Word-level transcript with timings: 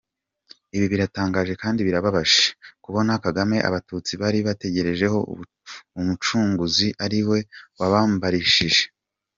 Ibi 0.75 0.85
biratangaje 0.93 1.53
kandi 1.61 1.79
birababaje, 1.87 2.41
kubona 2.83 3.11
Kagame 3.25 3.57
abatutsi 3.67 4.11
bari 4.21 4.39
bategerejeho 4.47 5.17
umucunguzi, 5.99 6.87
ari 7.05 7.19
we 7.29 7.39
wabamarishije! 7.79 8.83